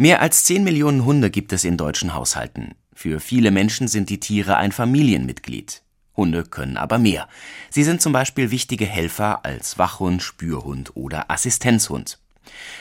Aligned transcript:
Mehr 0.00 0.22
als 0.22 0.44
10 0.44 0.64
Millionen 0.64 1.04
Hunde 1.04 1.28
gibt 1.28 1.52
es 1.52 1.62
in 1.62 1.76
deutschen 1.76 2.14
Haushalten. 2.14 2.74
Für 2.94 3.20
viele 3.20 3.50
Menschen 3.50 3.86
sind 3.86 4.08
die 4.08 4.18
Tiere 4.18 4.56
ein 4.56 4.72
Familienmitglied. 4.72 5.82
Hunde 6.16 6.44
können 6.44 6.78
aber 6.78 6.96
mehr. 6.96 7.28
Sie 7.68 7.84
sind 7.84 8.00
zum 8.00 8.14
Beispiel 8.14 8.50
wichtige 8.50 8.86
Helfer 8.86 9.44
als 9.44 9.76
Wachhund, 9.76 10.22
Spürhund 10.22 10.96
oder 10.96 11.30
Assistenzhund. 11.30 12.18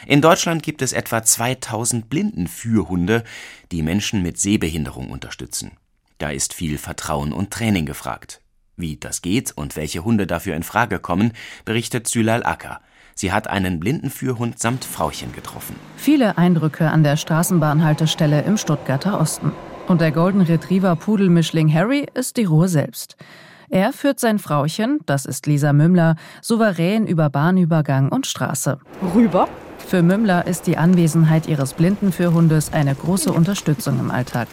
In 0.08 0.22
Deutschland 0.22 0.64
gibt 0.64 0.82
es 0.82 0.94
etwa 0.94 1.22
2000 1.22 2.10
Blindenführhunde, 2.10 3.26
die 3.74 3.84
Menschen 3.84 4.24
mit 4.24 4.40
Sehbehinderung 4.40 5.10
unterstützen. 5.10 5.72
Da 6.20 6.30
ist 6.30 6.54
viel 6.54 6.78
Vertrauen 6.78 7.34
und 7.34 7.52
Training 7.52 7.86
gefragt. 7.86 8.40
Wie 8.78 8.96
das 8.96 9.22
geht 9.22 9.52
und 9.58 9.76
welche 9.76 10.06
Hunde 10.06 10.26
dafür 10.26 10.56
in 10.56 10.64
Frage 10.64 11.00
kommen, 11.00 11.34
berichtet 11.66 12.08
Sülal 12.08 12.46
Acker. 12.46 12.80
Sie 13.20 13.34
hat 13.34 13.50
einen 13.50 13.82
Blindenführhund 13.82 14.60
samt 14.60 14.86
Frauchen 14.86 15.34
getroffen. 15.34 15.76
Viele 15.98 16.38
Eindrücke 16.38 16.90
an 16.90 17.04
der 17.04 17.18
Straßenbahnhaltestelle 17.18 18.44
im 18.44 18.56
Stuttgarter 18.56 19.20
Osten. 19.20 19.52
Und 19.90 20.00
der 20.00 20.14
Golden 20.14 20.40
Retriever 20.40 20.96
Pudelmischling 20.96 21.70
Harry 21.74 22.08
ist 22.14 22.38
die 22.38 22.46
Ruhe 22.46 22.70
selbst. 22.70 23.18
Er 23.70 23.92
führt 23.92 24.22
sein 24.22 24.40
Frauchen, 24.40 25.02
das 25.06 25.26
ist 25.26 25.48
Lisa 25.48 25.74
Mümmler, 25.74 26.16
souverän 26.42 27.08
über 27.08 27.30
Bahnübergang 27.30 28.08
und 28.08 28.26
Straße. 28.26 28.80
Rüber. 29.14 29.50
Für 29.86 30.02
Mümmler 30.02 30.48
ist 30.48 30.66
die 30.66 30.78
Anwesenheit 30.78 31.46
ihres 31.46 31.74
Blindenführhundes 31.74 32.72
eine 32.72 32.96
große 32.96 33.34
Unterstützung 33.34 34.00
im 34.00 34.12
Alltag. 34.12 34.48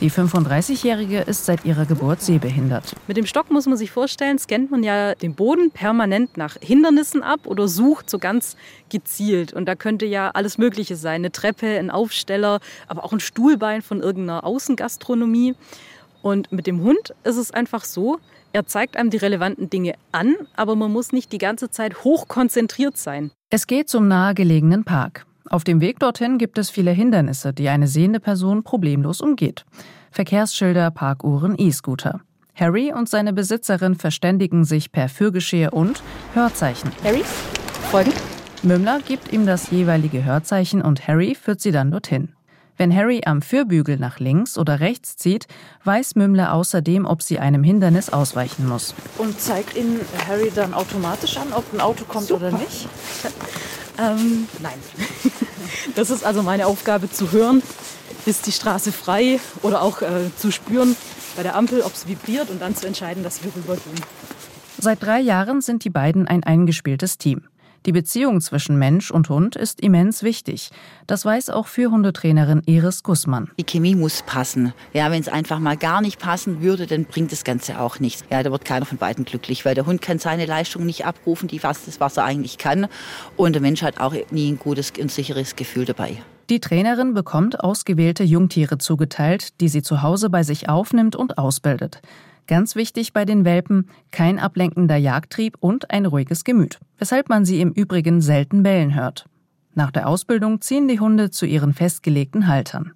Die 0.00 0.10
35-Jährige 0.10 1.20
ist 1.20 1.44
seit 1.44 1.66
ihrer 1.66 1.84
Geburt 1.84 2.22
sehbehindert. 2.22 2.94
Mit 3.06 3.18
dem 3.18 3.26
Stock 3.26 3.50
muss 3.50 3.66
man 3.66 3.76
sich 3.76 3.90
vorstellen, 3.90 4.38
scannt 4.38 4.70
man 4.70 4.82
ja 4.82 5.14
den 5.14 5.34
Boden 5.34 5.70
permanent 5.70 6.38
nach 6.38 6.56
Hindernissen 6.62 7.22
ab 7.22 7.40
oder 7.44 7.68
sucht 7.68 8.08
so 8.08 8.18
ganz 8.18 8.56
gezielt. 8.88 9.52
Und 9.52 9.66
da 9.66 9.74
könnte 9.74 10.06
ja 10.06 10.30
alles 10.30 10.56
Mögliche 10.56 10.96
sein. 10.96 11.16
Eine 11.16 11.32
Treppe, 11.32 11.66
ein 11.78 11.90
Aufsteller, 11.90 12.60
aber 12.88 13.04
auch 13.04 13.12
ein 13.12 13.20
Stuhlbein 13.20 13.82
von 13.82 14.00
irgendeiner 14.00 14.44
Außengastronomie. 14.44 15.54
Und 16.22 16.50
mit 16.50 16.66
dem 16.66 16.80
Hund 16.80 17.14
ist 17.24 17.36
es 17.36 17.50
einfach 17.50 17.84
so, 17.84 18.18
er 18.54 18.64
zeigt 18.64 18.96
einem 18.96 19.10
die 19.10 19.18
relevanten 19.18 19.68
Dinge 19.68 19.96
an, 20.12 20.34
aber 20.56 20.76
man 20.76 20.90
muss 20.90 21.12
nicht 21.12 21.30
die 21.30 21.38
ganze 21.38 21.68
Zeit 21.68 22.04
hochkonzentriert 22.04 22.96
sein. 22.96 23.32
Es 23.50 23.66
geht 23.66 23.90
zum 23.90 24.08
nahegelegenen 24.08 24.84
Park. 24.84 25.26
Auf 25.48 25.64
dem 25.64 25.80
Weg 25.80 25.98
dorthin 25.98 26.38
gibt 26.38 26.58
es 26.58 26.70
viele 26.70 26.90
Hindernisse, 26.90 27.52
die 27.52 27.68
eine 27.68 27.88
sehende 27.88 28.20
Person 28.20 28.62
problemlos 28.62 29.20
umgeht. 29.20 29.64
Verkehrsschilder, 30.10 30.90
Parkuhren, 30.90 31.54
E-Scooter. 31.58 32.20
Harry 32.54 32.92
und 32.92 33.08
seine 33.08 33.32
Besitzerin 33.32 33.94
verständigen 33.94 34.64
sich 34.64 34.92
per 34.92 35.08
Fürgeschirr 35.08 35.72
und 35.72 36.02
Hörzeichen. 36.34 36.90
Harry, 37.02 37.24
folgen. 37.90 38.12
Mümmler 38.62 39.00
gibt 39.00 39.32
ihm 39.32 39.46
das 39.46 39.70
jeweilige 39.70 40.24
Hörzeichen 40.24 40.82
und 40.82 41.08
Harry 41.08 41.34
führt 41.34 41.62
sie 41.62 41.72
dann 41.72 41.90
dorthin. 41.90 42.34
Wenn 42.76 42.94
Harry 42.94 43.22
am 43.24 43.42
Führbügel 43.42 43.98
nach 43.98 44.20
links 44.20 44.56
oder 44.56 44.80
rechts 44.80 45.16
zieht, 45.16 45.46
weiß 45.84 46.14
Mümmler 46.14 46.54
außerdem, 46.54 47.04
ob 47.06 47.22
sie 47.22 47.38
einem 47.38 47.62
Hindernis 47.62 48.10
ausweichen 48.10 48.66
muss. 48.66 48.94
Und 49.18 49.38
zeigt 49.40 49.76
Ihnen 49.76 50.00
Harry 50.26 50.50
dann 50.54 50.72
automatisch 50.72 51.36
an, 51.36 51.52
ob 51.52 51.64
ein 51.74 51.80
Auto 51.80 52.04
kommt 52.04 52.28
Super. 52.28 52.48
oder 52.48 52.58
nicht? 52.58 52.88
ähm, 53.98 54.48
nein. 54.60 54.78
Das 55.94 56.10
ist 56.10 56.24
also 56.24 56.42
meine 56.42 56.66
Aufgabe 56.66 57.10
zu 57.10 57.32
hören, 57.32 57.62
ist 58.26 58.46
die 58.46 58.52
Straße 58.52 58.92
frei 58.92 59.40
oder 59.62 59.82
auch 59.82 60.02
äh, 60.02 60.30
zu 60.36 60.50
spüren 60.50 60.96
bei 61.36 61.42
der 61.42 61.54
Ampel, 61.54 61.82
ob 61.82 61.94
es 61.94 62.08
vibriert 62.08 62.50
und 62.50 62.60
dann 62.60 62.74
zu 62.74 62.86
entscheiden, 62.86 63.22
dass 63.22 63.42
wir 63.44 63.54
rübergehen. 63.54 64.00
Seit 64.78 65.02
drei 65.02 65.20
Jahren 65.20 65.60
sind 65.60 65.84
die 65.84 65.90
beiden 65.90 66.26
ein 66.26 66.42
eingespieltes 66.44 67.18
Team. 67.18 67.42
Die 67.86 67.92
Beziehung 67.92 68.42
zwischen 68.42 68.78
Mensch 68.78 69.10
und 69.10 69.30
Hund 69.30 69.56
ist 69.56 69.80
immens 69.80 70.22
wichtig. 70.22 70.70
Das 71.06 71.24
weiß 71.24 71.48
auch 71.48 71.66
Fürhundetrainerin 71.66 72.62
Iris 72.66 73.02
Gussmann. 73.02 73.50
Die 73.58 73.64
Chemie 73.64 73.94
muss 73.94 74.22
passen. 74.22 74.74
Ja, 74.92 75.10
wenn 75.10 75.22
es 75.22 75.28
einfach 75.28 75.60
mal 75.60 75.78
gar 75.78 76.02
nicht 76.02 76.18
passen 76.18 76.60
würde, 76.60 76.86
dann 76.86 77.06
bringt 77.06 77.32
das 77.32 77.42
Ganze 77.42 77.80
auch 77.80 77.98
nichts. 77.98 78.22
Ja, 78.30 78.42
da 78.42 78.52
wird 78.52 78.66
keiner 78.66 78.84
von 78.84 78.98
beiden 78.98 79.24
glücklich, 79.24 79.64
weil 79.64 79.74
der 79.74 79.86
Hund 79.86 80.02
kann 80.02 80.18
seine 80.18 80.44
Leistung 80.44 80.84
nicht 80.84 81.06
abrufen, 81.06 81.48
die 81.48 81.62
was 81.62 81.86
das, 81.86 82.00
was 82.00 82.18
er 82.18 82.24
eigentlich 82.24 82.58
kann. 82.58 82.86
Und 83.38 83.54
der 83.54 83.62
Mensch 83.62 83.82
hat 83.82 83.98
auch 83.98 84.14
nie 84.30 84.52
ein 84.52 84.58
gutes 84.58 84.92
und 85.00 85.10
sicheres 85.10 85.56
Gefühl 85.56 85.86
dabei. 85.86 86.18
Die 86.50 86.60
Trainerin 86.60 87.14
bekommt 87.14 87.60
ausgewählte 87.60 88.24
Jungtiere 88.24 88.76
zugeteilt, 88.76 89.60
die 89.62 89.68
sie 89.68 89.82
zu 89.82 90.02
Hause 90.02 90.28
bei 90.28 90.42
sich 90.42 90.68
aufnimmt 90.68 91.16
und 91.16 91.38
ausbildet. 91.38 92.02
Ganz 92.46 92.74
wichtig 92.76 93.12
bei 93.12 93.24
den 93.24 93.44
Welpen, 93.44 93.88
kein 94.10 94.38
ablenkender 94.38 94.96
Jagdtrieb 94.96 95.56
und 95.60 95.90
ein 95.90 96.06
ruhiges 96.06 96.44
Gemüt, 96.44 96.78
weshalb 96.98 97.28
man 97.28 97.44
sie 97.44 97.60
im 97.60 97.72
Übrigen 97.72 98.20
selten 98.20 98.62
bellen 98.62 98.94
hört. 98.94 99.26
Nach 99.74 99.90
der 99.90 100.08
Ausbildung 100.08 100.60
ziehen 100.60 100.88
die 100.88 101.00
Hunde 101.00 101.30
zu 101.30 101.46
ihren 101.46 101.72
festgelegten 101.72 102.48
Haltern. 102.48 102.92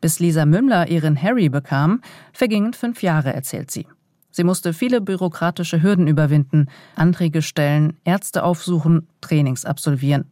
Bis 0.00 0.20
Lisa 0.20 0.44
Mümmler 0.44 0.88
ihren 0.88 1.20
Harry 1.20 1.48
bekam, 1.48 2.02
vergingen 2.32 2.74
fünf 2.74 3.02
Jahre, 3.02 3.32
erzählt 3.32 3.70
sie. 3.70 3.86
Sie 4.30 4.44
musste 4.44 4.74
viele 4.74 5.00
bürokratische 5.00 5.82
Hürden 5.82 6.06
überwinden, 6.06 6.66
Anträge 6.94 7.40
stellen, 7.40 7.96
Ärzte 8.04 8.44
aufsuchen, 8.44 9.08
Trainings 9.22 9.64
absolvieren. 9.64 10.26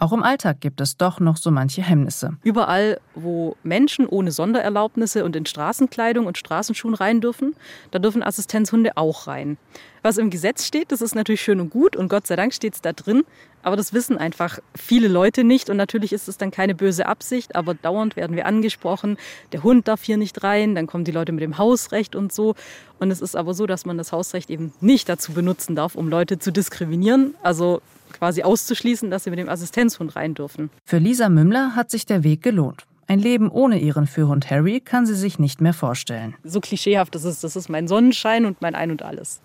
Auch 0.00 0.14
im 0.14 0.22
Alltag 0.22 0.62
gibt 0.62 0.80
es 0.80 0.96
doch 0.96 1.20
noch 1.20 1.36
so 1.36 1.50
manche 1.50 1.82
Hemmnisse. 1.82 2.38
Überall, 2.42 2.98
wo 3.14 3.54
Menschen 3.62 4.06
ohne 4.06 4.32
Sondererlaubnisse 4.32 5.26
und 5.26 5.36
in 5.36 5.44
Straßenkleidung 5.44 6.24
und 6.24 6.38
Straßenschuhen 6.38 6.94
rein 6.94 7.20
dürfen, 7.20 7.54
da 7.90 7.98
dürfen 7.98 8.22
Assistenzhunde 8.22 8.96
auch 8.96 9.26
rein. 9.26 9.58
Was 10.00 10.16
im 10.16 10.30
Gesetz 10.30 10.64
steht, 10.66 10.90
das 10.90 11.02
ist 11.02 11.14
natürlich 11.14 11.42
schön 11.42 11.60
und 11.60 11.68
gut 11.68 11.96
und 11.96 12.08
Gott 12.08 12.26
sei 12.26 12.36
Dank 12.36 12.54
steht 12.54 12.72
es 12.72 12.80
da 12.80 12.94
drin, 12.94 13.24
aber 13.62 13.76
das 13.76 13.92
wissen 13.92 14.16
einfach 14.16 14.58
viele 14.74 15.06
Leute 15.06 15.44
nicht 15.44 15.68
und 15.68 15.76
natürlich 15.76 16.14
ist 16.14 16.28
es 16.28 16.38
dann 16.38 16.50
keine 16.50 16.74
böse 16.74 17.04
Absicht, 17.04 17.54
aber 17.54 17.74
dauernd 17.74 18.16
werden 18.16 18.36
wir 18.36 18.46
angesprochen, 18.46 19.18
der 19.52 19.62
Hund 19.62 19.86
darf 19.86 20.02
hier 20.02 20.16
nicht 20.16 20.42
rein, 20.42 20.74
dann 20.74 20.86
kommen 20.86 21.04
die 21.04 21.12
Leute 21.12 21.32
mit 21.32 21.42
dem 21.42 21.58
Hausrecht 21.58 22.16
und 22.16 22.32
so. 22.32 22.54
Und 22.98 23.10
es 23.10 23.20
ist 23.20 23.36
aber 23.36 23.52
so, 23.52 23.66
dass 23.66 23.84
man 23.84 23.98
das 23.98 24.12
Hausrecht 24.12 24.48
eben 24.48 24.72
nicht 24.80 25.10
dazu 25.10 25.32
benutzen 25.32 25.76
darf, 25.76 25.94
um 25.94 26.08
Leute 26.08 26.38
zu 26.38 26.50
diskriminieren. 26.50 27.34
Also 27.42 27.82
quasi 28.20 28.42
auszuschließen, 28.42 29.10
dass 29.10 29.24
sie 29.24 29.30
mit 29.30 29.38
dem 29.38 29.48
Assistenzhund 29.48 30.14
rein 30.14 30.34
dürfen. 30.34 30.68
Für 30.84 30.98
Lisa 30.98 31.30
Mümmler 31.30 31.74
hat 31.74 31.90
sich 31.90 32.04
der 32.04 32.22
Weg 32.22 32.42
gelohnt. 32.42 32.84
Ein 33.06 33.18
Leben 33.18 33.50
ohne 33.50 33.80
ihren 33.80 34.06
Führhund 34.06 34.50
Harry 34.50 34.80
kann 34.80 35.06
sie 35.06 35.16
sich 35.16 35.38
nicht 35.38 35.60
mehr 35.60 35.72
vorstellen. 35.72 36.36
So 36.44 36.60
klischeehaft 36.60 37.14
das 37.14 37.24
ist, 37.24 37.42
das 37.42 37.56
ist 37.56 37.68
mein 37.68 37.88
Sonnenschein 37.88 38.44
und 38.44 38.60
mein 38.60 38.74
Ein 38.74 38.90
und 38.90 39.02
alles. 39.02 39.40